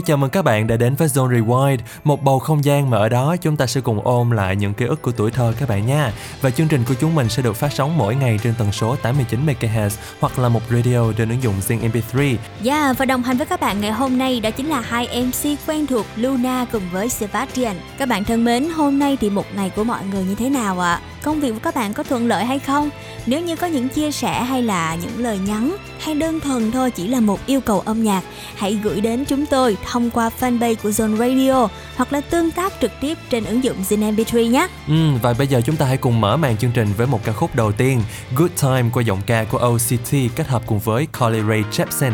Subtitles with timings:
[0.00, 2.98] Hello, chào mừng các bạn đã đến với Zone Rewind, một bầu không gian mà
[2.98, 5.68] ở đó chúng ta sẽ cùng ôm lại những ký ức của tuổi thơ các
[5.68, 6.12] bạn nha.
[6.40, 8.96] Và chương trình của chúng mình sẽ được phát sóng mỗi ngày trên tần số
[8.96, 9.90] 89 MHz
[10.20, 12.18] hoặc là một radio trên ứng dụng Zing MP3.
[12.20, 15.24] Yeah, dạ, và đồng hành với các bạn ngày hôm nay đó chính là hai
[15.26, 17.76] MC quen thuộc Luna cùng với Sebastian.
[17.98, 20.80] Các bạn thân mến, hôm nay thì một ngày của mọi người như thế nào
[20.80, 20.92] ạ?
[20.92, 21.00] À?
[21.22, 22.90] Công việc của các bạn có thuận lợi hay không?
[23.26, 26.90] Nếu như có những chia sẻ hay là những lời nhắn hay đơn thuần thôi
[26.90, 28.22] chỉ là một yêu cầu âm nhạc,
[28.56, 32.72] hãy gửi đến chúng tôi thông qua fanpage của Zone Radio hoặc là tương tác
[32.80, 34.66] trực tiếp trên ứng dụng Zin MP3 nhé.
[34.88, 37.32] Ừ, và bây giờ chúng ta hãy cùng mở màn chương trình với một ca
[37.32, 38.02] khúc đầu tiên,
[38.36, 42.12] Good Time qua giọng ca của OCT kết hợp cùng với Carly Rae Jepsen.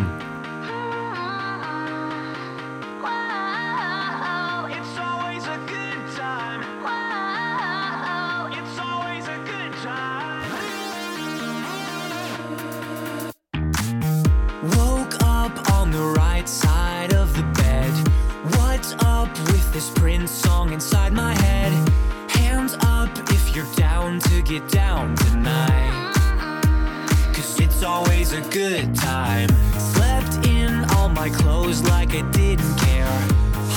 [28.26, 29.48] always a good time.
[29.78, 33.18] Slept in all my clothes like I didn't care.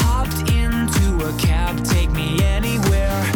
[0.02, 3.32] Hopped into a cab, take me anywhere.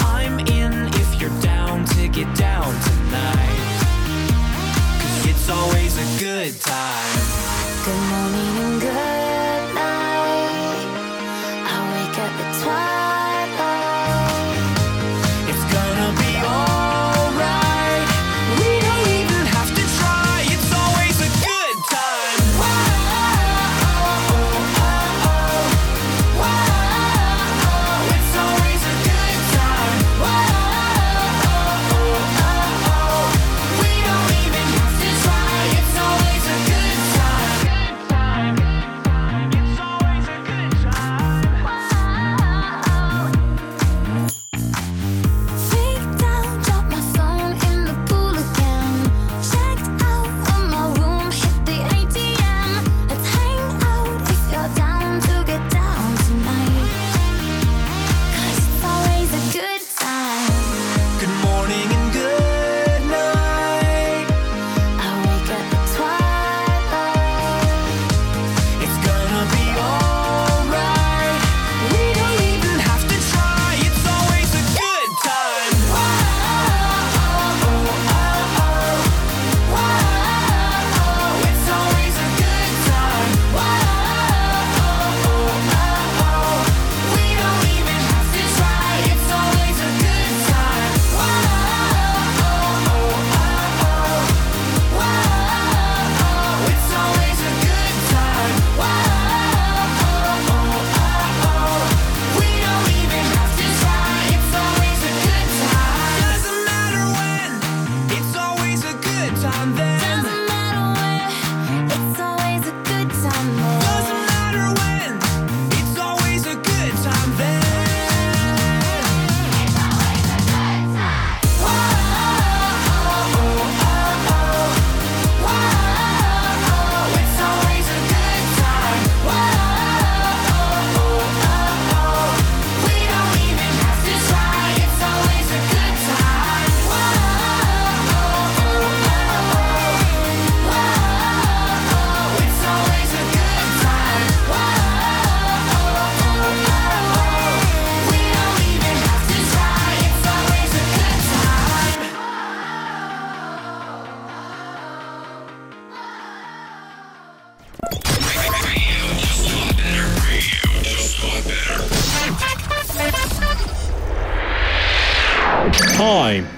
[0.00, 3.78] I'm in if you're down to get down tonight.
[5.00, 7.18] Cause it's always a good time.
[7.84, 10.84] Good morning and good night.
[11.64, 12.97] I wake up at twilight.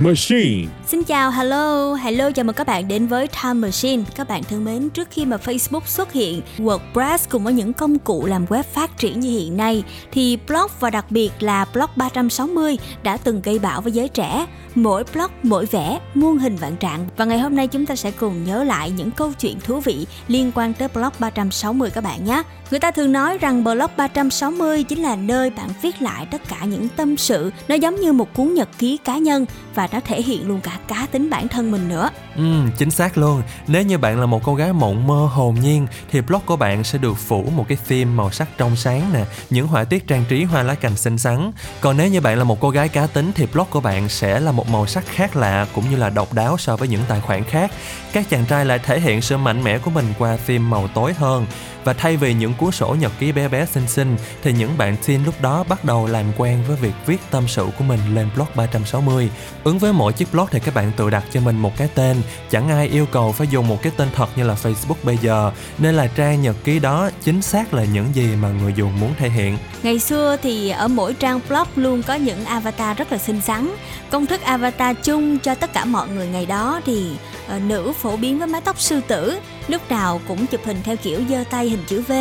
[0.01, 0.80] Machine.
[1.01, 4.03] Xin chào, hello, hello, chào mừng các bạn đến với Time Machine.
[4.17, 7.99] Các bạn thân mến, trước khi mà Facebook xuất hiện, WordPress cùng với những công
[7.99, 11.91] cụ làm web phát triển như hiện nay, thì blog và đặc biệt là blog
[11.97, 14.47] 360 đã từng gây bão với giới trẻ.
[14.75, 17.07] Mỗi blog, mỗi vẽ, muôn hình vạn trạng.
[17.17, 20.07] Và ngày hôm nay chúng ta sẽ cùng nhớ lại những câu chuyện thú vị
[20.29, 22.43] liên quan tới blog 360 các bạn nhé.
[22.71, 26.65] Người ta thường nói rằng blog 360 chính là nơi bạn viết lại tất cả
[26.65, 30.23] những tâm sự, nó giống như một cuốn nhật ký cá nhân và nó thể
[30.23, 33.43] hiện luôn cả cá tính bản thân mình nữa Ừ, chính xác luôn.
[33.67, 36.85] Nếu như bạn là một cô gái mộng mơ hồn nhiên thì blog của bạn
[36.85, 40.25] sẽ được phủ một cái theme màu sắc trong sáng nè, những họa tiết trang
[40.29, 41.53] trí hoa lá cành xinh xắn.
[41.81, 44.41] Còn nếu như bạn là một cô gái cá tính thì blog của bạn sẽ
[44.41, 47.21] là một màu sắc khác lạ cũng như là độc đáo so với những tài
[47.21, 47.71] khoản khác.
[48.13, 51.15] Các chàng trai lại thể hiện sự mạnh mẽ của mình qua theme màu tối
[51.19, 51.47] hơn
[51.85, 54.97] và thay vì những cuốn sổ nhật ký bé bé xinh xinh thì những bạn
[55.07, 58.29] teen lúc đó bắt đầu làm quen với việc viết tâm sự của mình lên
[58.35, 59.31] blog 360.
[59.65, 62.17] Ứng với mỗi chiếc blog thì các bạn tự đặt cho mình một cái tên,
[62.51, 65.53] chẳng ai yêu cầu phải dùng một cái tên thật như là Facebook bây giờ,
[65.79, 69.15] nên là trang nhật ký đó chính xác là những gì mà người dùng muốn
[69.19, 69.59] thể hiện.
[69.83, 73.71] Ngày xưa thì ở mỗi trang blog luôn có những avatar rất là xinh xắn.
[74.11, 77.11] Công thức avatar chung cho tất cả mọi người ngày đó thì
[77.51, 79.39] Ờ, nữ phổ biến với mái tóc sư tử,
[79.69, 82.13] lúc nào cũng chụp hình theo kiểu giơ tay hình chữ V,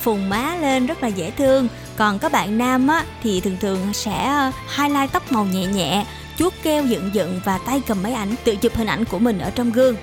[0.00, 1.68] phùng má lên rất là dễ thương.
[1.96, 6.06] Còn các bạn nam á thì thường thường sẽ ờ, highlight tóc màu nhẹ nhẹ,
[6.38, 9.38] chuốt keo dựng dựng và tay cầm máy ảnh tự chụp hình ảnh của mình
[9.38, 9.96] ở trong gương.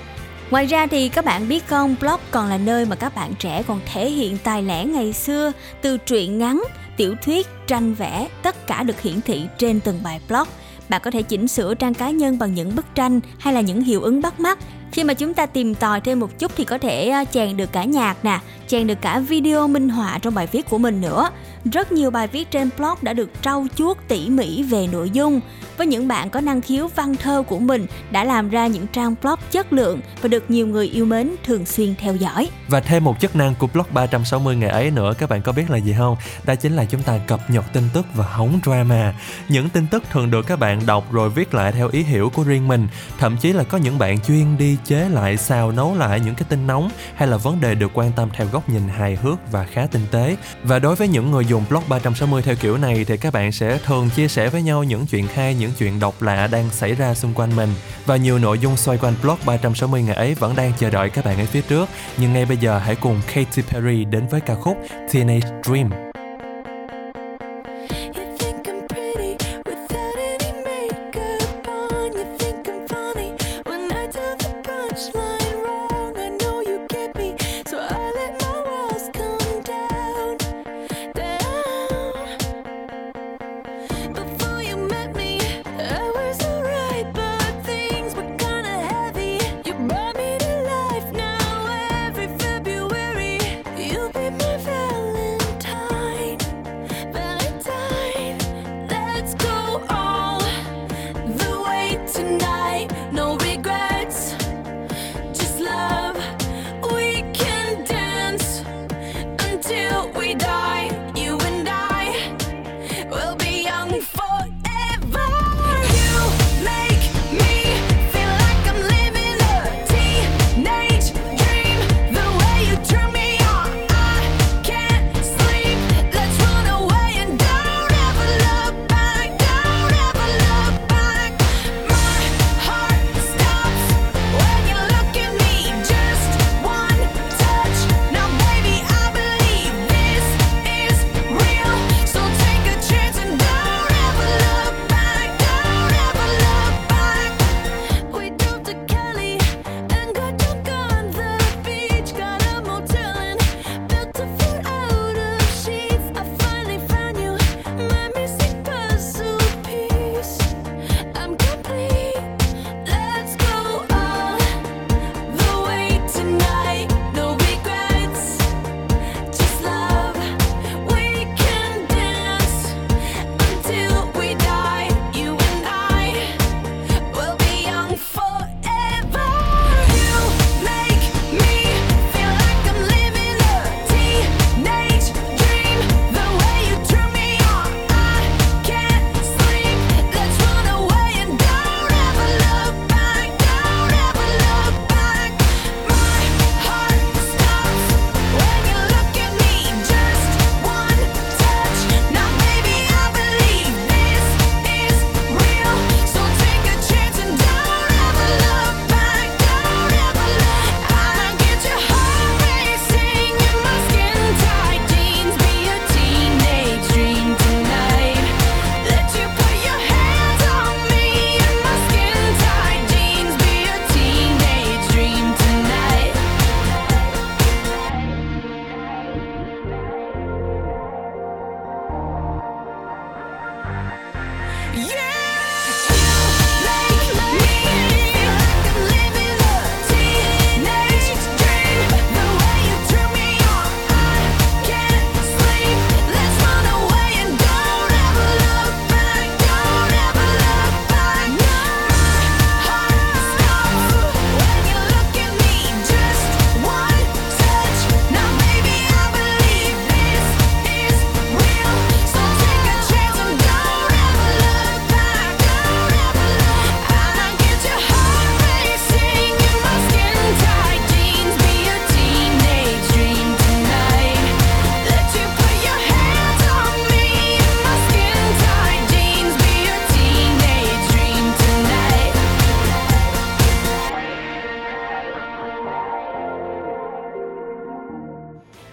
[0.51, 3.63] Ngoài ra thì các bạn biết không, blog còn là nơi mà các bạn trẻ
[3.68, 5.51] còn thể hiện tài lẻ ngày xưa,
[5.81, 6.63] từ truyện ngắn,
[6.97, 10.47] tiểu thuyết, tranh vẽ, tất cả được hiển thị trên từng bài blog.
[10.89, 13.81] Bạn có thể chỉnh sửa trang cá nhân bằng những bức tranh hay là những
[13.81, 14.60] hiệu ứng bắt mắt.
[14.92, 17.72] Khi mà chúng ta tìm tòi thêm một chút thì có thể à, chèn được
[17.72, 21.30] cả nhạc nè, chèn được cả video minh họa trong bài viết của mình nữa.
[21.72, 25.39] Rất nhiều bài viết trên blog đã được trau chuốt tỉ mỉ về nội dung.
[25.78, 29.16] Với những bạn có năng khiếu văn thơ của mình đã làm ra những trang
[29.22, 32.50] blog chất lượng và được nhiều người yêu mến thường xuyên theo dõi.
[32.68, 35.69] Và thêm một chức năng của blog 360 ngày ấy nữa các bạn có biết
[35.69, 36.18] là gì không?
[36.44, 39.13] Đó chính là chúng ta cập nhật tin tức và hóng drama.
[39.50, 42.44] Những tin tức thường được các bạn đọc rồi viết lại theo ý hiểu của
[42.44, 42.88] riêng mình.
[43.19, 46.45] Thậm chí là có những bạn chuyên đi chế lại xào nấu lại những cái
[46.50, 49.63] tin nóng hay là vấn đề được quan tâm theo góc nhìn hài hước và
[49.63, 50.38] khá tinh tế.
[50.63, 53.77] Và đối với những người dùng blog 360 theo kiểu này thì các bạn sẽ
[53.85, 57.13] thường chia sẻ với nhau những chuyện hay, những chuyện độc lạ đang xảy ra
[57.13, 57.69] xung quanh mình.
[58.06, 61.25] Và nhiều nội dung xoay quanh blog 360 ngày ấy vẫn đang chờ đợi các
[61.25, 61.89] bạn ở phía trước.
[62.18, 64.77] Nhưng ngay bây giờ hãy cùng Katy Perry đến với ca khúc
[65.13, 66.16] Teenage Dream.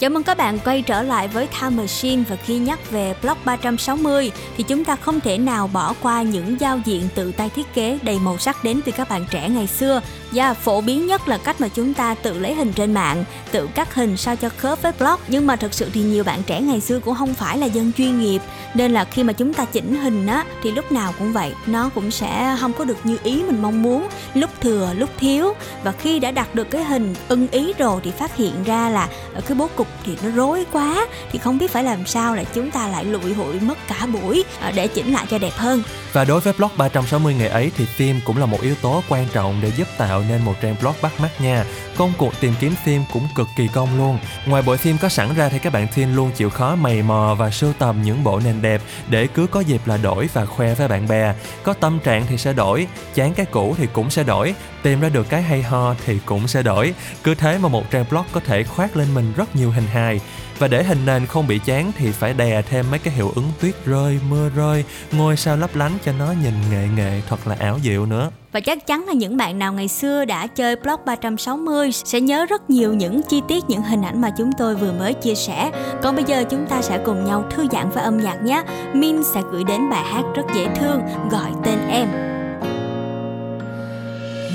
[0.04, 3.44] Chào mừng các bạn quay trở lại với Time Machine và khi nhắc về Block
[3.44, 7.74] 360 thì chúng ta không thể nào bỏ qua những giao diện tự tay thiết
[7.74, 10.00] kế đầy màu sắc đến từ các bạn trẻ ngày xưa.
[10.32, 13.68] Và phổ biến nhất là cách mà chúng ta tự lấy hình trên mạng, tự
[13.74, 15.22] cắt hình sao cho khớp với block.
[15.28, 17.92] Nhưng mà thật sự thì nhiều bạn trẻ ngày xưa cũng không phải là dân
[17.96, 18.42] chuyên nghiệp
[18.74, 21.90] nên là khi mà chúng ta chỉnh hình á thì lúc nào cũng vậy, nó
[21.94, 25.92] cũng sẽ không có được như ý mình mong muốn, lúc thừa lúc thiếu và
[25.92, 29.40] khi đã đặt được cái hình ưng ý rồi thì phát hiện ra là ở
[29.40, 32.70] cái bố cục thì nó rối quá thì không biết phải làm sao là chúng
[32.70, 35.82] ta lại lụi hụi mất cả buổi à, để chỉnh lại cho đẹp hơn
[36.12, 39.26] Và đối với blog 360 ngày ấy thì phim cũng là một yếu tố quan
[39.32, 41.64] trọng để giúp tạo nên một trang blog bắt mắt nha.
[41.96, 44.18] Công cuộc tìm kiếm phim cũng cực kỳ công luôn.
[44.46, 47.34] Ngoài bộ phim có sẵn ra thì các bạn teen luôn chịu khó mày mò
[47.38, 50.74] và sưu tầm những bộ nền đẹp để cứ có dịp là đổi và khoe
[50.74, 51.34] với bạn bè.
[51.62, 55.08] Có tâm trạng thì sẽ đổi, chán cái cũ thì cũng sẽ đổi, tìm ra
[55.08, 56.94] được cái hay ho thì cũng sẽ đổi.
[57.24, 60.20] Cứ thế mà một trang blog có thể khoác lên mình rất nhiều hình hài.
[60.58, 63.52] Và để hình nền không bị chán thì phải đè thêm mấy cái hiệu ứng
[63.60, 67.56] tuyết rơi, mưa rơi, ngôi sao lấp lánh cho nó nhìn nghệ nghệ thật là
[67.58, 68.30] ảo diệu nữa.
[68.52, 72.46] Và chắc chắn là những bạn nào ngày xưa đã chơi blog 360 sẽ nhớ
[72.46, 75.70] rất nhiều những chi tiết, những hình ảnh mà chúng tôi vừa mới chia sẻ.
[76.02, 78.62] Còn bây giờ chúng ta sẽ cùng nhau thư giãn với âm nhạc nhé.
[78.94, 81.00] Min sẽ gửi đến bài hát rất dễ thương
[81.30, 82.08] gọi tên em.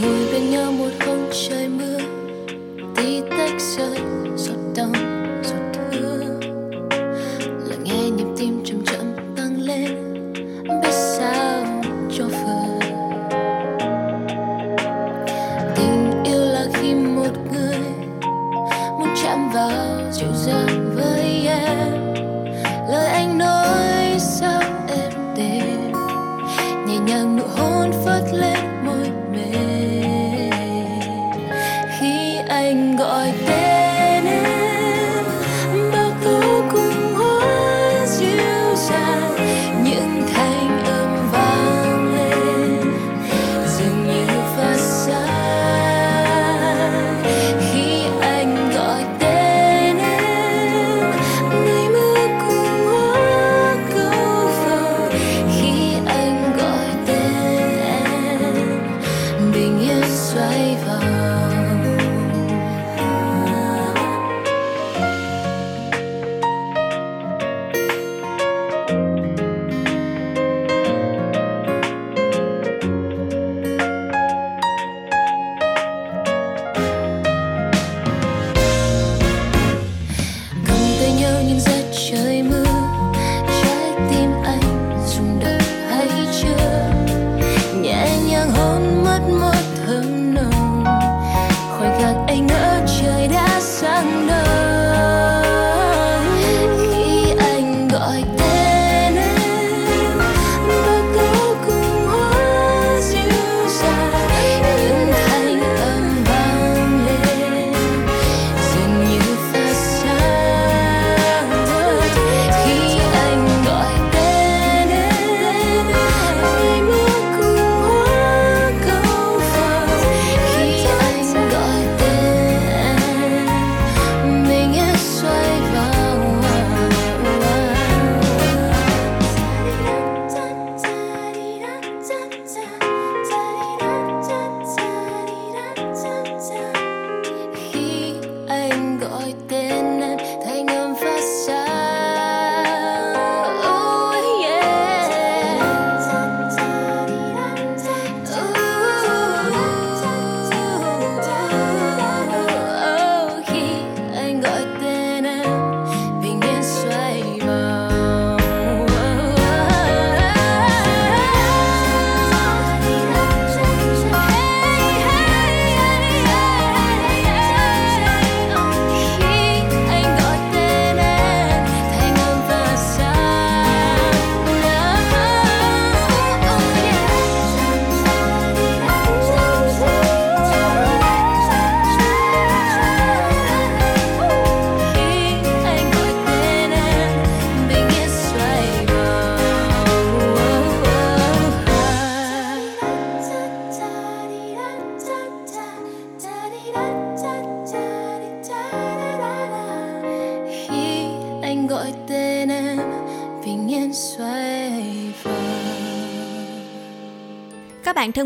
[0.02, 1.18] ngồi bên nhau một hôm
[1.50, 2.00] trời mưa
[2.96, 4.00] tí tách rơi
[4.36, 5.19] giọt đau
[8.40, 8.89] nghe nhịp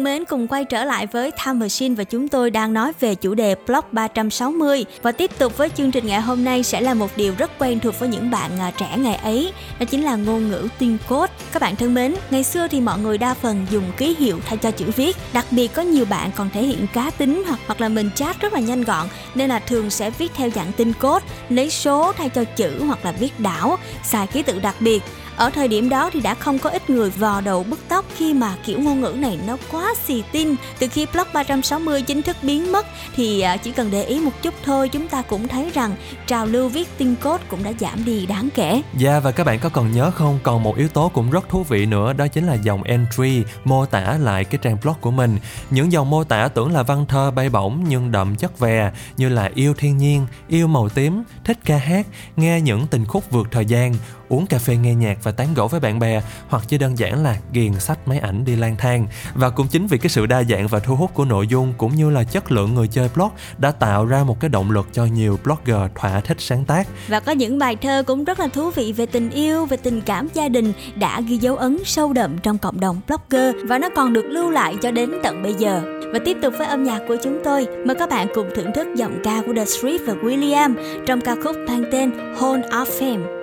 [0.04, 3.16] thân mến, cùng quay trở lại với Time Machine và chúng tôi đang nói về
[3.16, 6.94] chủ đề Block 360 và tiếp tục với chương trình ngày hôm nay sẽ là
[6.94, 10.16] một điều rất quen thuộc với những bạn à, trẻ ngày ấy, đó chính là
[10.16, 13.66] ngôn ngữ tuyên cốt Các bạn thân mến, ngày xưa thì mọi người đa phần
[13.70, 16.88] dùng ký hiệu thay cho chữ viết, đặc biệt có nhiều bạn còn thể hiện
[16.94, 20.10] cá tính hoặc hoặc là mình chat rất là nhanh gọn nên là thường sẽ
[20.10, 24.28] viết theo dạng tin cốt lấy số thay cho chữ hoặc là viết đảo, xài
[24.28, 25.04] ký tự đặc biệt.
[25.38, 28.34] Ở thời điểm đó thì đã không có ít người vò đầu bứt tóc khi
[28.34, 30.56] mà kiểu ngôn ngữ này nó quá xì tin.
[30.80, 32.86] Từ khi Block 360 chính thức biến mất
[33.16, 35.96] thì à, chỉ cần để ý một chút thôi chúng ta cũng thấy rằng
[36.28, 38.82] trào lưu viết tin code cũng đã giảm đi đáng kể.
[38.98, 41.64] Dạ và các bạn có còn nhớ không, còn một yếu tố cũng rất thú
[41.64, 45.38] vị nữa đó chính là dòng entry mô tả lại cái trang blog của mình.
[45.70, 49.30] Những dòng mô tả tưởng là văn thơ bay bổng nhưng đậm chất về như
[49.30, 53.48] là yêu thiên nhiên, yêu màu tím, thích ca hát, nghe những tình khúc vượt
[53.52, 53.94] thời gian,
[54.30, 57.24] uống cà phê nghe nhạc và tán gẫu với bạn bè hoặc chỉ đơn giản
[57.24, 59.08] là ghiền sách máy ảnh đi lang thang.
[59.34, 61.96] Và cũng chính vì cái sự đa dạng và thu hút của nội dung cũng
[61.96, 65.06] như là chất lượng người chơi blog đã tạo ra một cái động lực cho
[65.06, 66.88] nhiều blogger thỏa thích sáng tác.
[67.08, 70.02] Và có những bài thơ cũng rất là thú vị về tình yêu, về tình
[70.02, 73.90] cảm gia đình đã ghi dấu ấn sâu đậm trong cộng đồng blogger và nó
[73.96, 75.82] còn được lưu lại cho đến tận bây giờ.
[76.14, 78.88] Và tiếp tục với âm nhạc của chúng tôi, mời các bạn cùng thưởng thức
[78.96, 80.74] giọng ca của The Street và William
[81.06, 83.43] trong ca khúc mang tên Hall of Fame.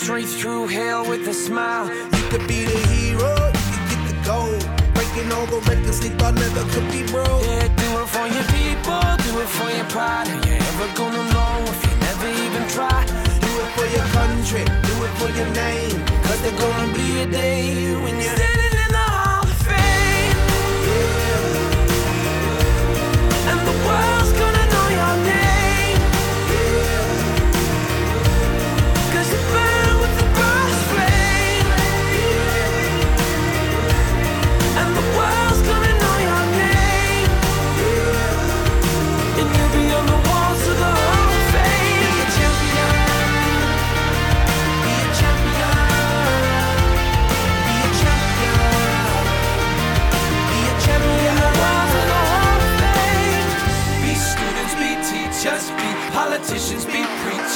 [0.00, 1.86] straight through hell with a smile.
[1.86, 3.32] You could be the hero,
[3.72, 4.64] you get the gold.
[4.94, 6.89] Breaking all the records they thought never could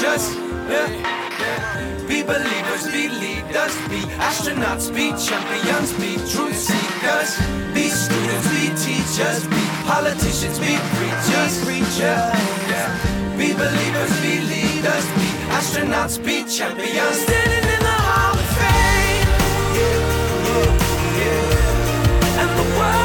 [0.05, 0.21] Yeah.
[0.69, 2.07] yeah.
[2.07, 7.41] Be believers, be leaders, be astronauts, be champions, be truth seekers.
[7.73, 12.21] Be students, be teachers, be politicians, be preachers, preachers.
[12.69, 12.93] Yeah.
[13.39, 17.17] Be believers, be leaders, be astronauts, be champions.
[17.25, 19.29] Standing in the Hall of Fame.
[22.41, 23.04] And the world's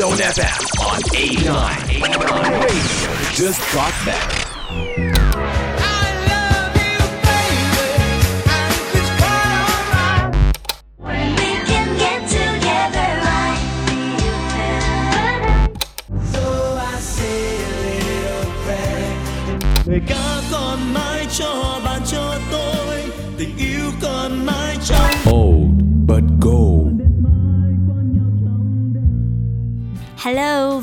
[0.00, 1.90] Zone FM on 89.
[1.90, 4.49] 89 Radio just got better.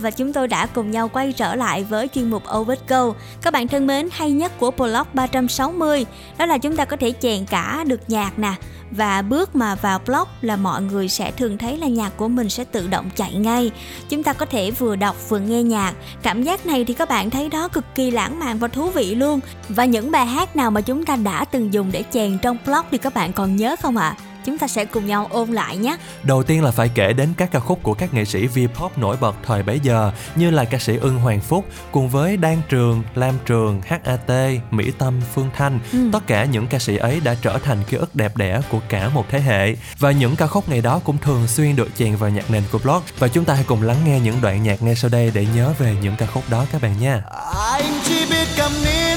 [0.07, 3.13] Và chúng tôi đã cùng nhau quay trở lại với chuyên mục Overt Go.
[3.41, 6.05] Các bạn thân mến, hay nhất của Blog 360
[6.37, 8.53] đó là chúng ta có thể chèn cả được nhạc nè
[8.91, 12.49] và bước mà vào blog là mọi người sẽ thường thấy là nhạc của mình
[12.49, 13.71] sẽ tự động chạy ngay.
[14.09, 15.93] Chúng ta có thể vừa đọc vừa nghe nhạc.
[16.23, 19.15] Cảm giác này thì các bạn thấy đó cực kỳ lãng mạn và thú vị
[19.15, 19.39] luôn.
[19.69, 22.85] Và những bài hát nào mà chúng ta đã từng dùng để chèn trong blog
[22.91, 24.15] thì các bạn còn nhớ không ạ?
[24.17, 24.37] À?
[24.47, 25.97] Chúng ta sẽ cùng nhau ôn lại nhé.
[26.23, 29.17] Đầu tiên là phải kể đến các ca khúc của các nghệ sĩ V-pop nổi
[29.21, 33.03] bật thời bấy giờ như là ca sĩ Ưng Hoàng Phúc cùng với Đan Trường,
[33.15, 34.31] Lam Trường, HAT,
[34.71, 35.79] Mỹ Tâm, Phương Thanh.
[35.91, 36.10] Ừ.
[36.13, 39.10] Tất cả những ca sĩ ấy đã trở thành ký ức đẹp đẽ của cả
[39.10, 42.29] một thế hệ và những ca khúc ngày đó cũng thường xuyên được chèn vào
[42.29, 44.95] nhạc nền của blog và chúng ta hãy cùng lắng nghe những đoạn nhạc ngay
[44.95, 47.21] sau đây để nhớ về những ca khúc đó các bạn nha.
[47.71, 49.07] Anh chỉ biết cầm nghe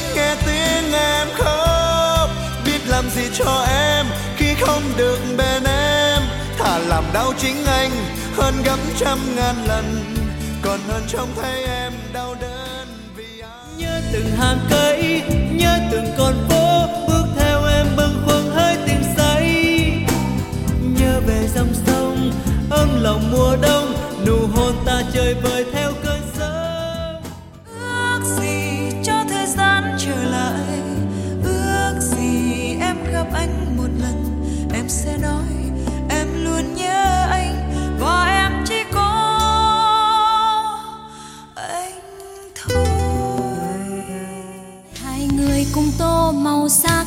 [0.47, 2.31] tiếng em khóc
[2.65, 3.90] Biết làm gì cho em
[5.01, 6.23] được bên em.
[6.59, 7.91] Thà làm đau chính anh
[8.37, 9.85] hơn gấp trăm ngàn lần.
[10.63, 12.87] Còn hơn trông thấy em đau đớn
[13.17, 16.87] vì anh nhớ từng hàng cây nhớ từng con phố.
[17.09, 19.45] Bước theo em bâng khuâng hơi tình say.
[21.01, 22.33] Nhớ về dòng sông,
[22.71, 23.93] ấm lòng mùa đông.
[24.27, 25.60] Nụ hôn ta chơi vơi
[34.91, 35.45] sẽ nói
[36.09, 37.55] em luôn nhớ anh
[38.01, 39.39] và em chỉ có
[41.55, 42.01] anh
[42.55, 42.87] thôi.
[45.03, 47.07] Hai người cùng tô màu sắc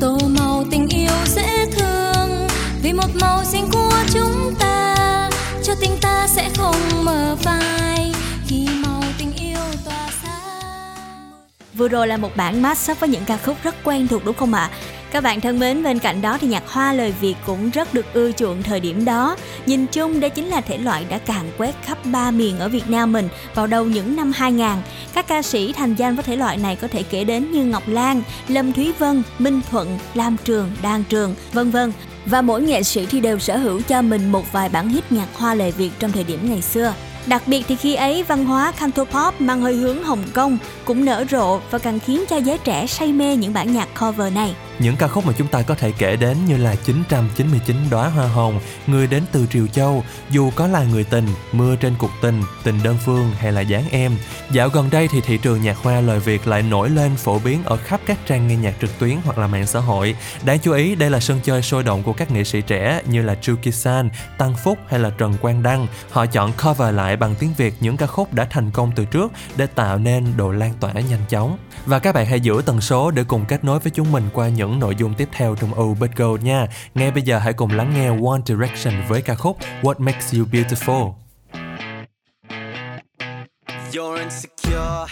[0.00, 2.46] tô màu tình yêu dễ thương.
[2.82, 4.96] Vì một màu xanh của chúng ta
[5.62, 8.12] cho tình ta sẽ không mờ phai
[8.46, 11.30] khi màu tình yêu tỏa sáng.
[11.74, 14.54] Vừa rồi là một bản mashup với những ca khúc rất quen thuộc đúng không
[14.54, 14.70] ạ?
[15.10, 18.06] Các bạn thân mến, bên cạnh đó thì nhạc hoa lời Việt cũng rất được
[18.12, 19.36] ưa chuộng thời điểm đó.
[19.66, 22.90] Nhìn chung đây chính là thể loại đã càn quét khắp ba miền ở Việt
[22.90, 24.66] Nam mình vào đầu những năm 2000.
[25.14, 27.88] Các ca sĩ thành danh với thể loại này có thể kể đến như Ngọc
[27.88, 31.92] Lan, Lâm Thúy Vân, Minh Thuận, Lam Trường, Đan Trường, vân vân.
[32.26, 35.28] Và mỗi nghệ sĩ thì đều sở hữu cho mình một vài bản hit nhạc
[35.34, 36.94] hoa lời Việt trong thời điểm ngày xưa.
[37.26, 41.24] Đặc biệt thì khi ấy văn hóa cantopop mang hơi hướng Hồng Kông cũng nở
[41.30, 44.54] rộ và càng khiến cho giới trẻ say mê những bản nhạc cover này.
[44.78, 48.26] Những ca khúc mà chúng ta có thể kể đến như là 999 đóa hoa
[48.26, 52.42] hồng, Người đến từ Triều Châu, Dù có là người tình, Mưa trên cuộc tình,
[52.64, 54.12] Tình đơn phương hay là dáng em.
[54.50, 57.64] Dạo gần đây thì thị trường nhạc hoa lời Việt lại nổi lên phổ biến
[57.64, 60.16] ở khắp các trang nghe nhạc trực tuyến hoặc là mạng xã hội.
[60.44, 63.22] Đáng chú ý đây là sân chơi sôi động của các nghệ sĩ trẻ như
[63.22, 65.86] là Chuki San, Tăng Phúc hay là Trần Quang Đăng.
[66.10, 69.32] Họ chọn cover lại bằng tiếng Việt những ca khúc đã thành công từ trước
[69.56, 71.58] để tạo nên độ lan tỏa nhanh chóng.
[71.86, 74.48] Và các bạn hãy giữ tần số để cùng kết nối với chúng mình qua
[74.48, 76.66] những nội dung tiếp theo trong Obit Go nha.
[76.94, 80.44] Ngay bây giờ hãy cùng lắng nghe One Direction với ca khúc What Makes You
[80.52, 81.12] Beautiful.
[83.92, 85.06] You're insecure,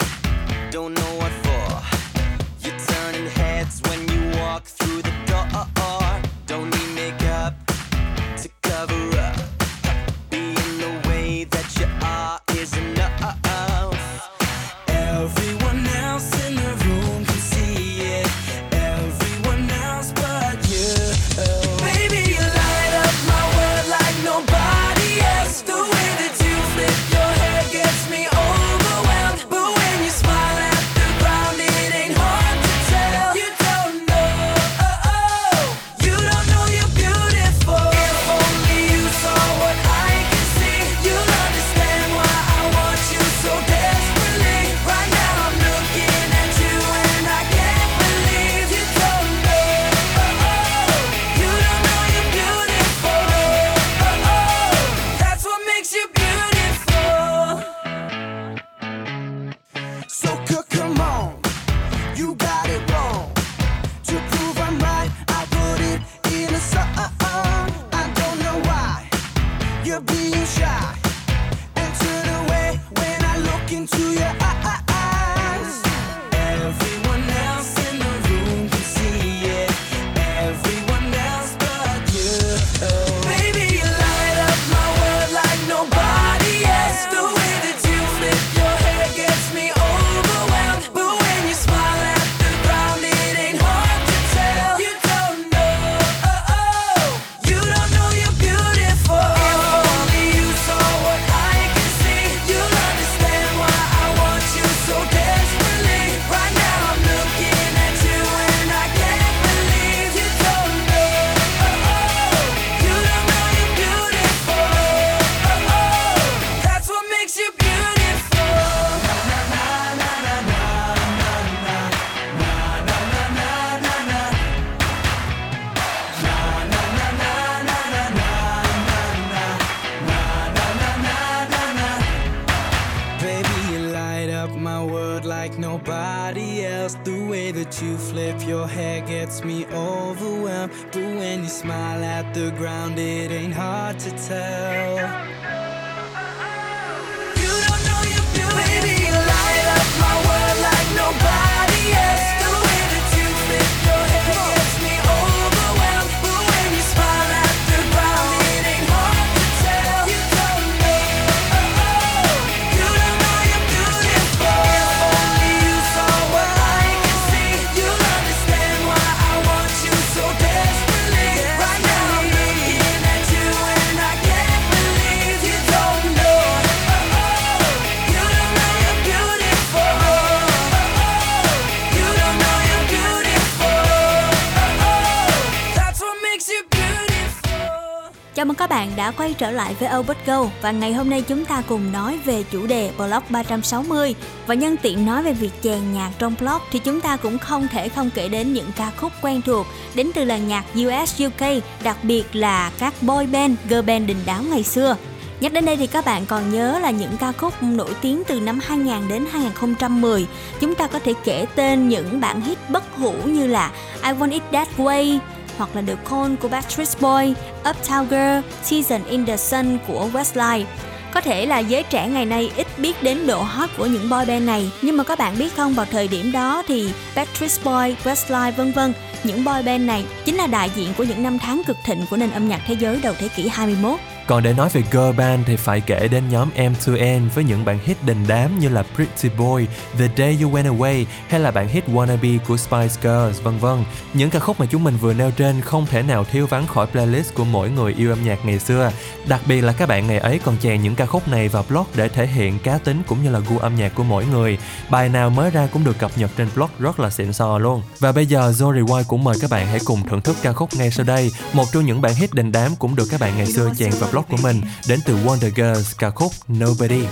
[188.47, 191.23] Chào mừng các bạn đã quay trở lại với Albert Go và ngày hôm nay
[191.23, 194.15] chúng ta cùng nói về chủ đề blog 360
[194.47, 197.69] và nhân tiện nói về việc chèn nhạc trong blog thì chúng ta cũng không
[197.69, 201.63] thể không kể đến những ca khúc quen thuộc đến từ làng nhạc US UK
[201.85, 204.97] đặc biệt là các boy band, girl band đình đám ngày xưa.
[205.41, 208.41] Nhắc đến đây thì các bạn còn nhớ là những ca khúc nổi tiếng từ
[208.41, 210.27] năm 2000 đến 2010.
[210.61, 213.71] Chúng ta có thể kể tên những bản hit bất hủ như là
[214.03, 215.19] I Want It That Way,
[215.59, 220.65] hoặc là The Call của Backstreet Boy, Uptown Girl, Season in the Sun của Westlife.
[221.13, 224.25] Có thể là giới trẻ ngày nay ít biết đến độ hot của những boy
[224.27, 227.97] band này, nhưng mà các bạn biết không vào thời điểm đó thì Backstreet Boy,
[228.05, 228.93] Westlife vân vân,
[229.25, 232.17] những boy band này chính là đại diện của những năm tháng cực thịnh của
[232.17, 234.01] nền âm nhạc thế giới đầu thế kỷ 21.
[234.27, 237.79] Còn để nói về girl band thì phải kể đến nhóm M2N với những bản
[237.85, 239.67] hit đình đám như là Pretty Boy,
[239.99, 243.85] The Day You Went Away hay là bản hit Wannabe của Spice Girls vân vân.
[244.15, 246.87] Những ca khúc mà chúng mình vừa nêu trên không thể nào thiếu vắng khỏi
[246.87, 248.91] playlist của mỗi người yêu âm nhạc ngày xưa.
[249.27, 251.85] Đặc biệt là các bạn ngày ấy còn chèn những ca khúc này vào blog
[251.95, 254.59] để thể hiện cá tính cũng như là gu âm nhạc của mỗi người.
[254.91, 257.83] Bài nào mới ra cũng được cập nhật trên blog rất là xịn sò luôn.
[257.99, 260.75] Và bây giờ Zoe White cũng mời các bạn hãy cùng thưởng thức ca khúc
[260.75, 261.33] ngay sau đây.
[261.53, 264.11] Một trong những bản hit đình đám cũng được các bạn ngày xưa chèn vào
[264.13, 267.05] blog blog của mình đến từ Wonder Girls ca khúc Nobody.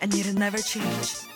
[0.00, 1.33] and it'll never change.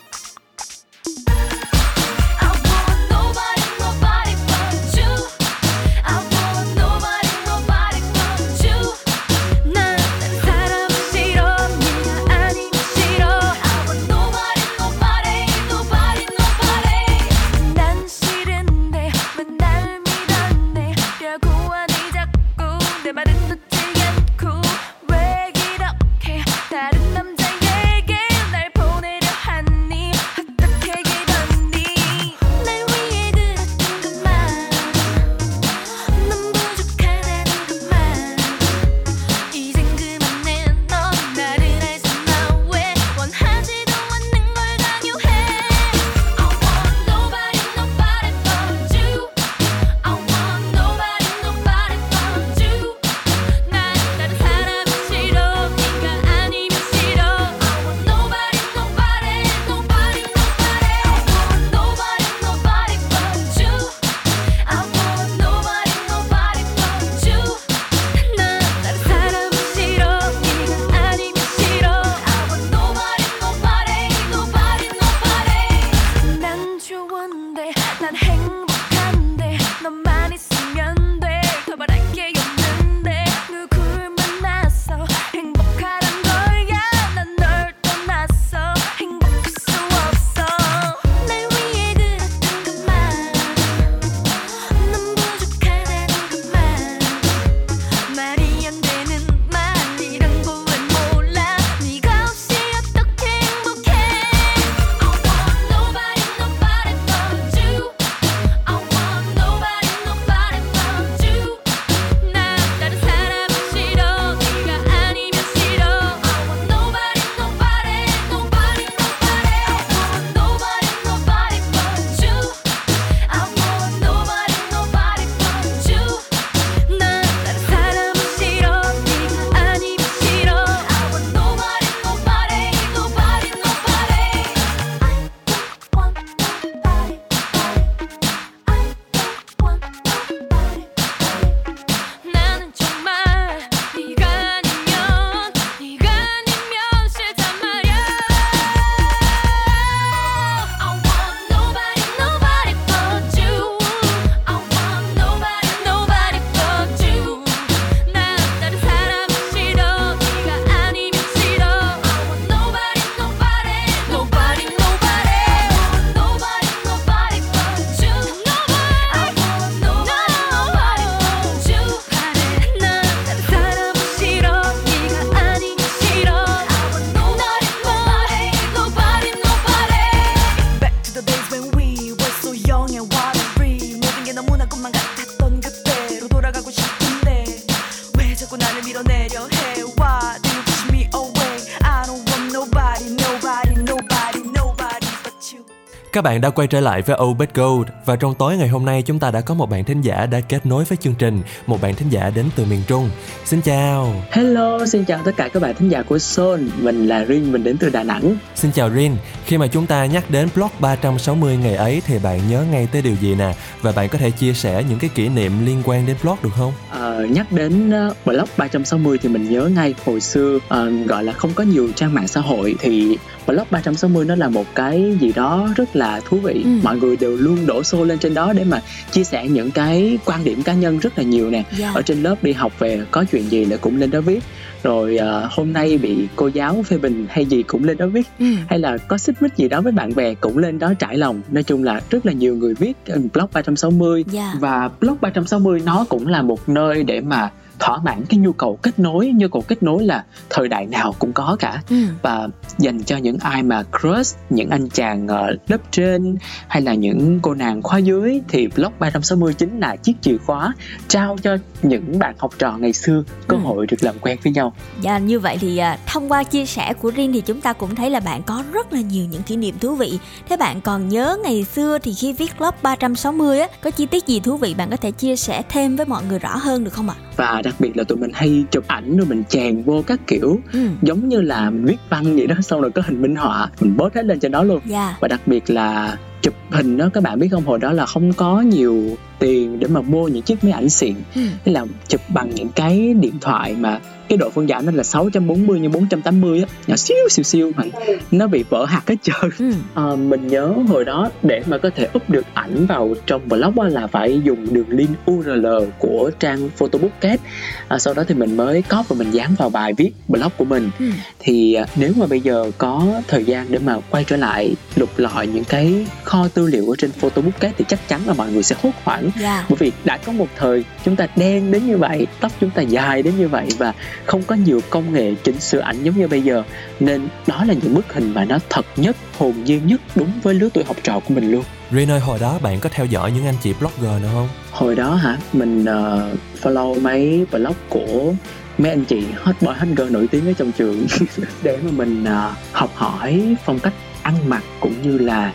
[196.18, 199.02] Các bạn đã quay trở lại với Obet Gold và trong tối ngày hôm nay
[199.02, 201.82] chúng ta đã có một bạn thính giả đã kết nối với chương trình, một
[201.82, 203.10] bạn thính giả đến từ miền Trung.
[203.44, 204.14] Xin chào.
[204.30, 206.60] Hello, xin chào tất cả các bạn thính giả của Soul.
[206.78, 208.36] Mình là Rin, mình đến từ Đà Nẵng.
[208.54, 209.12] Xin chào Rin.
[209.44, 213.02] Khi mà chúng ta nhắc đến Block 360 ngày ấy thì bạn nhớ ngay tới
[213.02, 213.54] điều gì nè?
[213.82, 216.52] Và bạn có thể chia sẻ những cái kỷ niệm liên quan đến Block được
[216.56, 216.72] không?
[216.90, 221.32] Ờ, nhắc đến uh, Block 360 thì mình nhớ ngay hồi xưa ờ, gọi là
[221.32, 225.32] không có nhiều trang mạng xã hội thì Block 360 nó là một cái gì
[225.32, 226.60] đó rất là thú vị.
[226.64, 226.70] Ừ.
[226.82, 230.18] Mọi người đều luôn đổ xô lên trên đó để mà chia sẻ những cái
[230.24, 231.64] quan điểm cá nhân rất là nhiều nè.
[231.78, 231.90] Dạ.
[231.94, 234.40] Ở trên lớp đi học về có chuyện gì là cũng lên đó viết.
[234.82, 238.26] Rồi ờ, hôm nay bị cô giáo phê bình hay gì cũng lên đó viết
[238.38, 238.46] Ừ.
[238.68, 241.40] hay là có xích mích gì đó với bạn bè cũng lên đó trải lòng
[241.50, 242.92] nói chung là rất là nhiều người viết
[243.32, 244.52] blog 360 Dạ.
[244.60, 248.76] và blog 360 nó cũng là một nơi để mà thỏa mãn cái nhu cầu
[248.82, 251.96] kết nối nhu cầu kết nối là thời đại nào cũng có cả Ừ.
[252.22, 256.36] và dành cho những ai mà crush những anh chàng ờ, lớp trên
[256.68, 260.72] hay là những cô nàng khóa dưới thì blog 360 chính là chiếc chìa khóa
[261.08, 263.60] trao cho những bạn học trò ngày xưa cơ Ừ.
[263.64, 266.92] hội được làm quen với nhau Dạ như vậy thì à, thông qua chia sẻ
[267.02, 269.56] của Rin thì chúng ta cũng thấy là bạn có rất là nhiều những kỷ
[269.56, 270.18] niệm thú vị.
[270.48, 274.26] Thế bạn còn nhớ ngày xưa thì khi viết blog 360 á có chi tiết
[274.26, 276.92] gì thú vị bạn có thể chia sẻ thêm với mọi người rõ hơn được
[276.92, 277.14] không ạ?
[277.38, 280.60] Và đặc biệt là tụi mình hay chụp ảnh rồi mình chèn vô các kiểu
[280.72, 280.78] Ừ.
[281.02, 284.14] giống như là viết văn vậy đó xong rồi có hình minh họa mình post
[284.14, 285.16] hết lên trên đó luôn Dạ.
[285.20, 288.32] và đặc biệt là chụp hình đó các bạn biết không hồi đó là không
[288.32, 291.40] có nhiều tiền để mà mua những chiếc máy ảnh xịn Ừ.
[291.64, 295.02] thế là chụp bằng những cái điện thoại mà cái độ phân giải nó là
[295.02, 297.84] 640 x 480 á nhỏ xíu xíu xíu mà
[298.30, 299.72] nó bị vỡ hạt hết trơn Ừ.
[299.94, 303.78] Ờ, mình nhớ hồi đó để mà có thể up được ảnh vào trong blog
[303.80, 305.66] á là phải dùng đường link URL
[305.98, 307.40] của trang Photobookcat
[307.88, 310.64] à, sau đó thì mình mới copy và mình dán vào bài viết blog của
[310.64, 311.04] mình Ừ.
[311.38, 315.08] thì à, nếu mà bây giờ có thời gian để mà quay trở lại lục
[315.16, 318.62] lọi những cái kho tư liệu ở trên Photobookcat thì chắc chắn là mọi người
[318.62, 319.30] sẽ hốt hoảng.
[319.40, 319.66] Dạ.
[319.68, 322.82] bởi vì đã có một thời chúng ta đen đến như vậy tóc chúng ta
[322.82, 323.92] dài đến như vậy và
[324.24, 326.62] không có nhiều công nghệ chỉnh sửa ảnh giống như bây giờ.
[327.00, 330.54] Nên đó là những bức hình mà nó thật nhất hồn nhiên nhất đúng với
[330.54, 331.64] lứa tuổi học trò của mình luôn.
[331.92, 334.48] Rin ơi, hồi đó bạn có theo dõi những anh chị blogger nào không?
[334.70, 335.38] hồi đó hả?
[335.52, 336.30] Mình ờ,
[336.62, 338.32] follow mấy blog của
[338.78, 341.06] mấy anh chị hot boy hot girl nổi tiếng ở trong trường.
[341.62, 343.92] Để mà mình ờ, học hỏi phong cách
[344.22, 345.52] ăn mặc cũng như là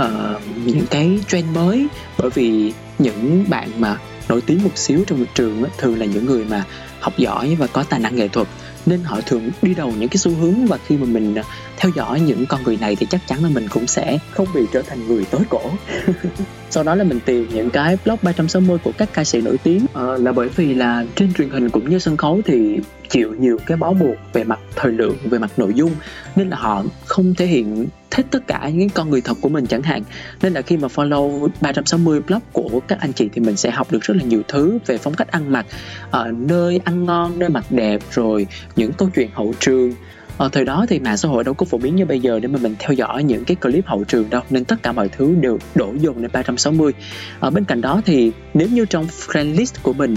[0.00, 1.86] uh, những cái trend mới.
[2.18, 6.44] Bởi vì những bạn mà nổi tiếng một xíu trong trường thường là những người
[6.44, 6.64] mà
[7.00, 8.48] học giỏi và có tài năng nghệ thuật
[8.86, 11.42] nên họ thường đi đầu những cái xu hướng và khi mà mình à,
[11.76, 14.62] theo dõi những con người này thì chắc chắn là mình cũng sẽ không bị
[14.72, 15.70] trở thành người tối cổ.
[16.70, 19.86] Sau đó là mình tìm những cái blog 360 của các ca sĩ nổi tiếng.
[19.94, 22.78] À, là bởi vì là trên truyền hình cũng như sân khấu thì
[23.08, 25.92] chịu nhiều cái bó buộc về mặt thời lượng về mặt nội dung
[26.36, 29.66] nên là họ không thể hiện hết tất cả những con người thật của mình
[29.66, 30.02] chẳng hạn.
[30.42, 33.92] Nên là khi mà follow 360 blog của các anh chị thì mình sẽ học
[33.92, 35.66] được rất là nhiều thứ về phong cách ăn mặc
[36.10, 38.46] ở nơi ăn ngon nơi mặc đẹp rồi
[38.76, 39.92] những câu chuyện hậu trường.
[40.38, 42.48] Ở thời đó thì mạng xã hội đâu có phổ biến như bây giờ để
[42.48, 45.34] mà mình theo dõi những cái clip hậu trường đâu nên tất cả mọi thứ
[45.40, 46.92] đều đổ dồn lên 360
[47.40, 50.16] ở bên cạnh đó thì nếu như trong friend list của mình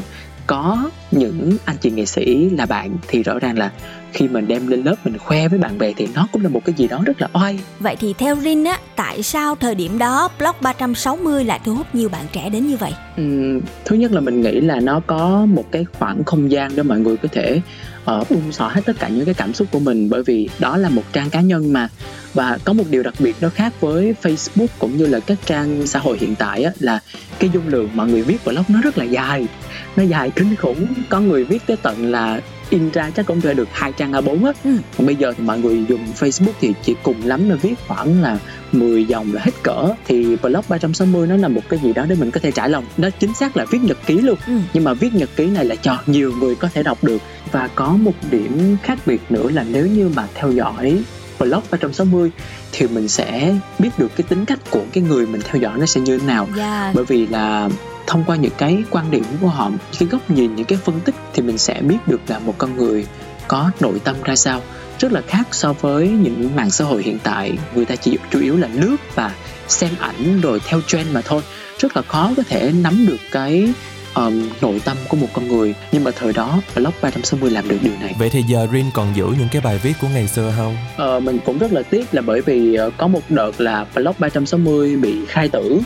[0.49, 3.71] có những anh chị nghệ sĩ là bạn thì rõ ràng là
[4.13, 6.65] khi mình đem lên lớp mình khoe với bạn bè thì nó cũng là một
[6.65, 7.59] cái gì đó rất là oai.
[7.79, 11.95] Vậy thì theo Rin á, tại sao thời điểm đó blog 360 lại thu hút
[11.95, 12.93] nhiều bạn trẻ đến như vậy?
[13.17, 16.83] Ừm, thứ nhất là mình nghĩ là nó có một cái khoảng không gian để
[16.83, 17.61] mọi người có thể
[18.09, 20.77] uh, bung xỏ hết tất cả những cái cảm xúc của mình bởi vì đó
[20.77, 21.89] là một trang cá nhân mà.
[22.33, 25.87] Và có một điều đặc biệt nó khác với Facebook cũng như là các trang
[25.87, 26.99] xã hội hiện tại á, là
[27.39, 29.47] cái dung lượng mọi người viết blog nó rất là dài.
[29.95, 30.87] Nó dài kinh khủng.
[31.09, 34.45] Có người viết tới tận là in ra chắc cũng phải được hai trang A4
[34.45, 34.77] á Ừ.
[34.97, 38.21] còn bây giờ thì mọi người dùng Facebook thì chỉ cùng lắm là viết khoảng
[38.21, 38.37] là
[38.71, 42.15] 10 dòng là hết cỡ thì blog 360 nó là một cái gì đó để
[42.15, 44.53] mình có thể trải lòng nó chính xác là viết nhật ký luôn Ừ.
[44.73, 47.69] nhưng mà viết nhật ký này là cho nhiều người có thể đọc được và
[47.75, 51.03] có một điểm khác biệt nữa là nếu như mà theo dõi
[51.39, 52.31] blog 360
[52.71, 55.85] thì mình sẽ biết được cái tính cách của cái người mình theo dõi nó
[55.85, 56.91] sẽ như thế nào Dạ.
[56.95, 57.69] bởi vì là
[58.09, 59.69] thông qua những cái quan điểm của họ.
[59.69, 62.55] Những cái góc nhìn những cái phân tích thì mình sẽ biết được là một
[62.57, 63.05] con người
[63.47, 64.61] có nội tâm ra sao
[64.99, 67.57] rất là khác so với những mạng xã hội hiện tại.
[67.75, 69.35] Người ta chỉ chủ yếu là lướt và
[69.67, 71.41] xem ảnh rồi theo trend mà thôi.
[71.79, 73.73] Rất là khó có thể nắm được cái
[74.15, 75.75] um, nội tâm của một con người.
[75.91, 78.15] Nhưng mà thời đó blog 360 làm được điều này.
[78.19, 80.77] Vậy thì giờ Rin còn giữ những cái bài viết của ngày xưa không?
[80.97, 84.15] Ờ, mình cũng rất là tiếc là bởi vì ờ, có một đợt là blog
[84.19, 85.81] 360 bị khai tử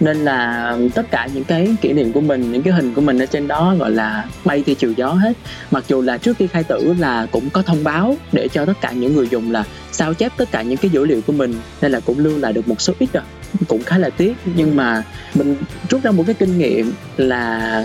[0.00, 3.18] nên là tất cả những cái kỷ niệm của mình, những cái hình của mình
[3.18, 5.32] ở trên đó gọi là bay theo chiều gió hết.
[5.70, 8.80] Mặc dù là trước khi khai tử là cũng có thông báo để cho tất
[8.80, 11.54] cả những người dùng là sao chép tất cả những cái dữ liệu của mình,
[11.82, 13.22] nên là cũng lưu lại được một số ít rồi
[13.68, 15.02] cũng khá là tiếc, nhưng mà
[15.34, 15.56] mình
[15.90, 17.84] rút ra một cái kinh nghiệm là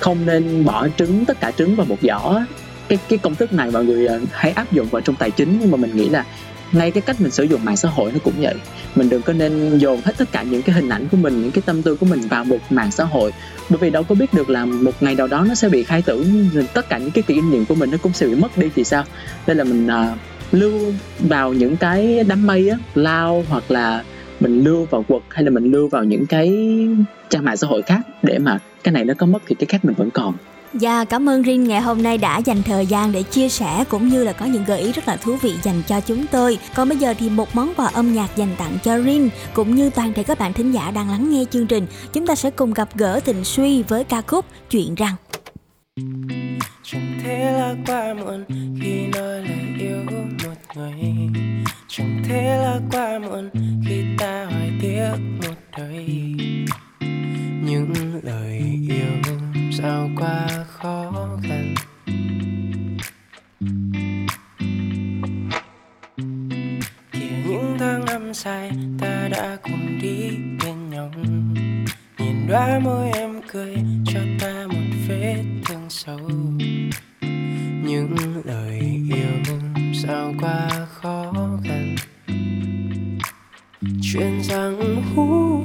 [0.00, 2.40] không nên bỏ trứng, tất cả trứng vào một giỏ.
[2.88, 5.58] Cái cái công thức này mọi người à, hãy áp dụng vào trong tài chính,
[5.60, 6.24] nhưng mà mình nghĩ là
[6.72, 8.54] ngay cái cách mình sử dụng mạng xã hội nó cũng vậy.
[8.94, 11.50] Mình đừng có nên dồn hết tất cả những cái hình ảnh của mình những
[11.50, 13.32] cái tâm tư của mình vào một mạng xã hội.
[13.68, 16.02] Bởi vì đâu có biết được là một ngày nào đó nó sẽ bị khai
[16.02, 16.26] tử
[16.74, 18.84] tất cả những cái kỷ niệm của mình nó cũng sẽ bị mất đi thì
[18.84, 19.04] sao?
[19.46, 20.18] Nên là mình uh,
[20.52, 24.04] lưu vào những cái đám mây á lao hoặc là
[24.40, 26.48] mình lưu vào quật hay là mình lưu vào những cái
[27.28, 29.84] trang mạng xã hội khác để mà cái này nó có mất thì cái khác
[29.84, 30.34] mình vẫn còn.
[30.74, 34.08] Dạ, cảm ơn Rin ngày hôm nay đã dành thời gian để chia sẻ cũng
[34.08, 36.58] như là có những gợi ý rất là thú vị dành cho chúng tôi.
[36.74, 39.90] Còn bây giờ thì một món quà âm nhạc dành tặng cho Rin cũng như
[39.90, 41.86] toàn thể các bạn thính giả đang lắng nghe chương trình.
[42.12, 45.14] Chúng ta sẽ cùng gặp gỡ Thịnh Suy với ca khúc Chuyện rằng.
[46.82, 48.44] Chẳng thể là quá muộn
[48.82, 50.92] khi nói lời yêu một người
[51.88, 53.50] Chẳng thể là quá muộn
[53.88, 55.10] khi ta hỏi tiếc
[55.42, 56.34] một đời
[59.82, 61.74] sao quá khó khăn.
[67.12, 70.30] Kìa những tháng năm dài, ta đã cùng đi
[70.64, 71.10] bên nhau.
[72.18, 73.76] Nhìn đóa môi em cười,
[74.06, 76.30] cho ta một vết thương sâu.
[77.84, 78.80] Những lời
[79.14, 79.56] yêu
[79.94, 81.32] sao quá khó
[81.64, 81.96] khăn.
[84.02, 85.59] Chuyện rằng hú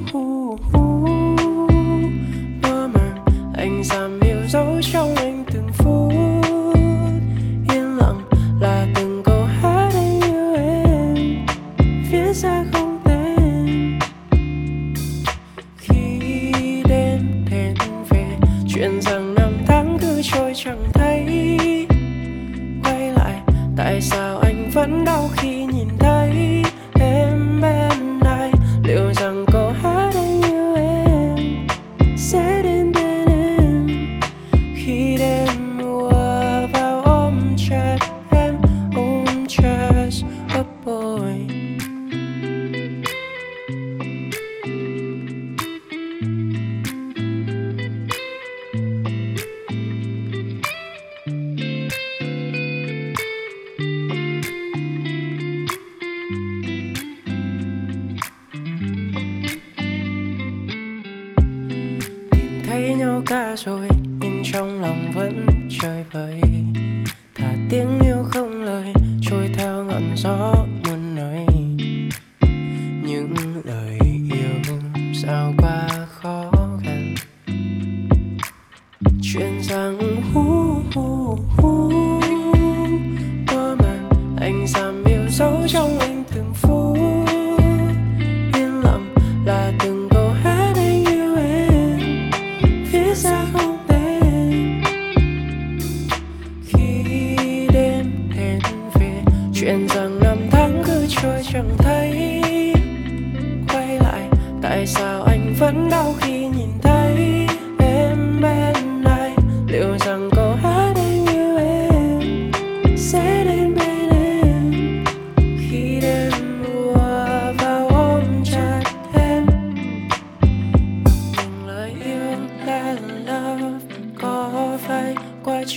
[34.85, 35.34] khi đêm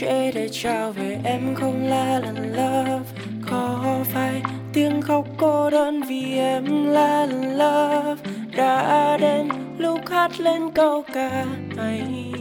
[0.00, 3.04] trễ để trao về em không là lần love
[3.50, 4.42] có phải
[4.72, 8.22] tiếng khóc cô đơn vì em là lần love
[8.56, 11.44] đã đến lúc hát lên câu ca
[11.76, 12.32] này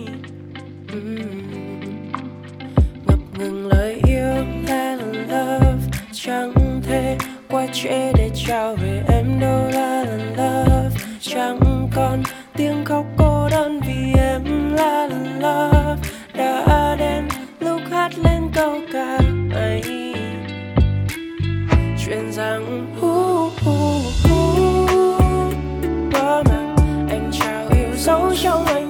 [3.07, 6.53] ngập ngừng lời yêu là lần love chẳng
[6.83, 7.17] thể
[7.49, 12.23] quá trễ để trao về em đâu là lần love chẳng còn
[12.55, 15.76] tiếng khóc cô đơn vì em là lần love
[18.07, 19.19] hát lên câu ca
[19.53, 19.81] ấy.
[22.05, 24.55] Chuyện rằng hu hu hu
[26.11, 26.75] qua mà
[27.09, 28.86] anh trao yêu dấu trong anh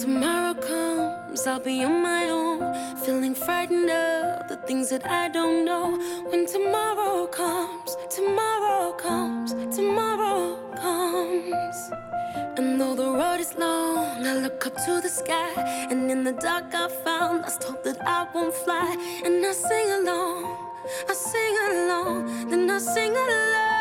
[0.00, 2.60] tomorrow comes, I'll be on my own,
[3.04, 5.96] feeling frightened of the things that I don't know.
[6.30, 11.76] When tomorrow comes, tomorrow comes, tomorrow comes.
[12.58, 15.52] And though the road is long, I look up to the sky.
[15.90, 18.96] And in the dark, I found lost hope that I won't fly.
[19.24, 20.56] And I sing along,
[21.08, 23.75] I sing along, then I sing along.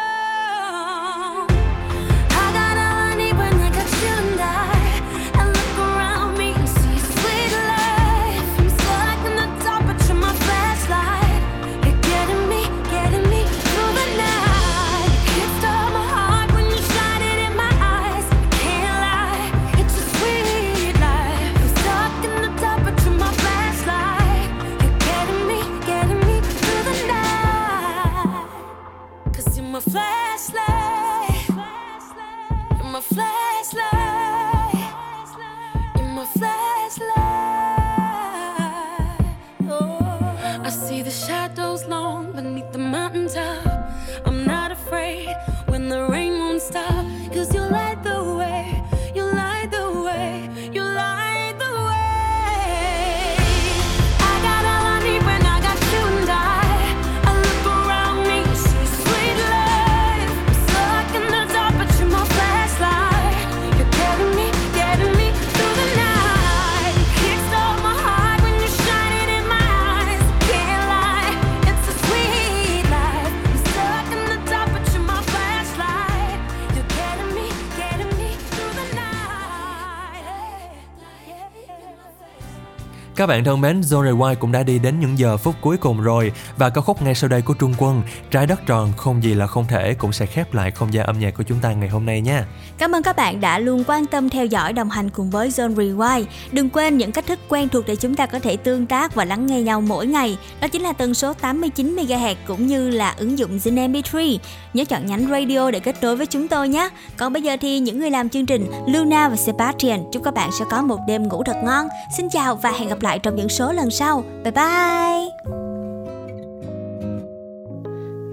[83.25, 86.01] Các bạn thân mến, Zone Rewind cũng đã đi đến những giờ phút cuối cùng
[86.01, 88.01] rồi và ca khúc ngay sau đây của Trung Quân,
[88.31, 91.19] Trái đất tròn không gì là không thể cũng sẽ khép lại không gian âm
[91.19, 92.45] nhạc của chúng ta ngày hôm nay nha.
[92.77, 95.75] Cảm ơn các bạn đã luôn quan tâm theo dõi đồng hành cùng với Zone
[95.75, 96.25] Rewind.
[96.51, 99.25] Đừng quên những cách thức quen thuộc để chúng ta có thể tương tác và
[99.25, 100.37] lắng nghe nhau mỗi ngày.
[100.61, 104.37] Đó chính là tần số 89 MHz cũng như là ứng dụng Zin MP3.
[104.73, 106.89] Nhớ chọn nhánh radio để kết nối với chúng tôi nhé.
[107.17, 110.49] Còn bây giờ thì những người làm chương trình Luna và Sebastian chúc các bạn
[110.59, 111.87] sẽ có một đêm ngủ thật ngon.
[112.17, 114.23] Xin chào và hẹn gặp lại lại trong những số lần sau.
[114.43, 115.25] Bye bye.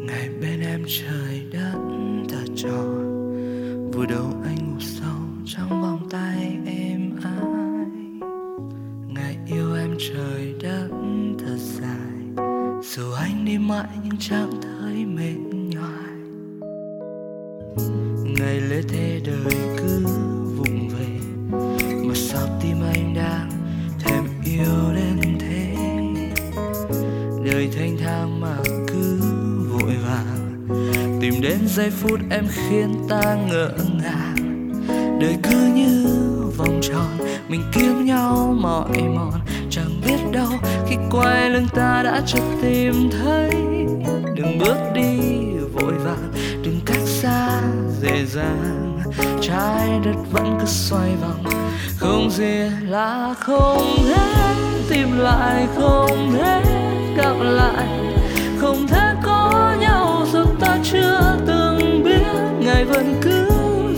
[0.07, 1.79] ngày bên em trời đất
[2.31, 7.87] ta tròn vừa đâu anh ngủ sâu trong vòng tay em ai
[9.09, 10.89] ngày yêu em trời đất
[11.39, 12.47] thật dài,
[12.83, 16.13] dù anh đi mãi nhưng chẳng thấy mệt nhoài
[18.39, 20.12] ngày lễ thế đời cứ
[27.53, 28.57] đời thanh thang mà
[28.89, 29.21] cứ
[29.73, 30.67] vội vàng.
[31.21, 33.71] Tìm đến giây phút em khiến ta ngỡ
[34.03, 34.71] ngàng.
[35.21, 36.07] Đời cứ như
[36.57, 39.33] vòng tròn, mình kiếm nhau mỏi mòn.
[39.71, 40.49] Chẳng biết đâu
[40.89, 43.51] khi quay lưng ta đã chợt tìm thấy.
[44.37, 45.19] Đừng bước đi
[45.73, 46.33] vội vàng,
[46.63, 47.61] đừng cách xa
[48.01, 49.01] dễ dàng.
[49.41, 51.45] Trái đất vẫn cứ xoay vòng,
[51.97, 54.55] không gì là không hết.
[54.91, 57.87] Tìm lại không hết gặp lại.
[58.61, 62.27] Không thể có nhau dù ta chưa từng biết.
[62.61, 63.51] Ngày vẫn cứ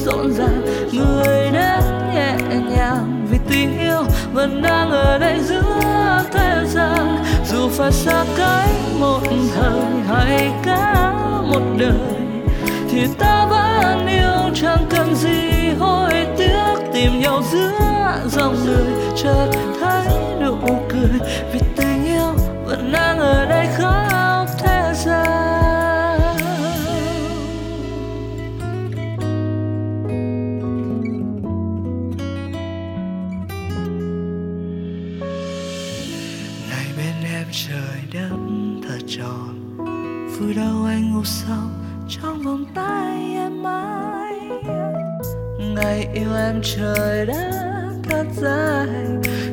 [0.05, 0.63] rộn ràng,
[0.93, 1.81] người đến
[2.15, 2.37] nhẹ
[2.77, 3.27] nhàng.
[3.31, 4.03] Vì tình yêu
[4.33, 7.25] vẫn đang ở đây giữa thế gian.
[7.47, 9.21] Dù phải xa cách một
[9.55, 11.13] thời hay cả
[11.43, 11.93] một đời,
[12.91, 14.51] thì ta vẫn yêu.
[14.55, 17.71] Chẳng cần gì hối tiếc tìm nhau giữa
[18.27, 18.95] dòng người.
[19.17, 19.49] Chợt
[19.81, 20.07] thấy
[20.41, 20.57] nụ
[20.89, 21.84] cười vì tình
[22.95, 26.21] đang ở đây khóc thế gian
[36.71, 37.79] ngày bên em trời
[38.13, 38.37] đất
[38.89, 39.77] thật tròn,
[40.39, 41.69] vui đâu anh ngủ sâu
[42.09, 44.35] trong vòng tay em mãi.
[45.75, 47.51] Ngày yêu em trời đất
[48.03, 48.87] thật dài,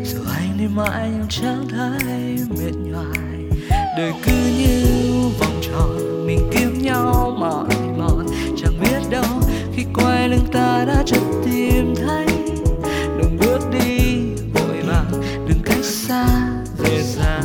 [0.04, 3.31] dù anh đi mãi nhưng chẳng thấy mệt nhoài
[3.98, 4.86] đời cứ như
[5.40, 7.66] vòng tròn, mình kiếm nhau mỏi
[7.98, 8.26] mòn.
[8.58, 9.24] Chẳng biết đâu,
[9.76, 12.26] khi quay lưng ta đã chợt tìm thấy.
[13.18, 14.22] Đừng bước đi,
[14.54, 15.12] vội vàng,
[15.48, 16.26] đừng cách xa
[16.78, 17.42] về già.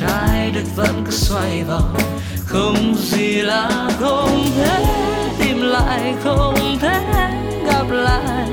[0.00, 1.94] trái đất vẫn cứ xoay vòng,
[2.46, 4.84] không gì là không thể.
[5.38, 7.00] Tìm lại không thể
[7.66, 8.48] gặp lại.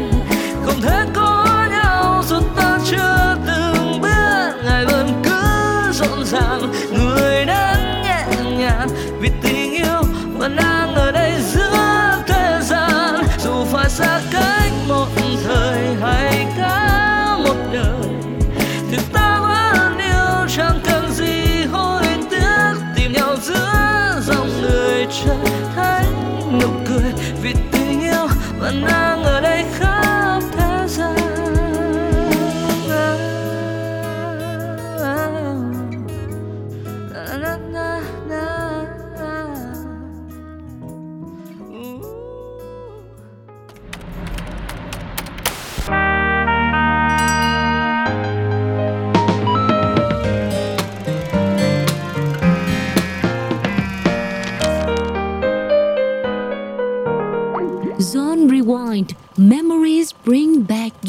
[27.40, 29.19] everything else, but now.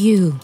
[0.01, 0.41] You